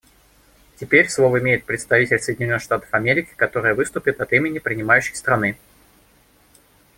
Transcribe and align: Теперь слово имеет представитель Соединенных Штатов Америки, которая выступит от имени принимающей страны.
Теперь 0.79 1.07
слово 1.11 1.41
имеет 1.41 1.65
представитель 1.65 2.17
Соединенных 2.17 2.63
Штатов 2.63 2.91
Америки, 2.91 3.29
которая 3.35 3.75
выступит 3.75 4.19
от 4.19 4.33
имени 4.33 4.57
принимающей 4.57 5.13
страны. 5.13 5.59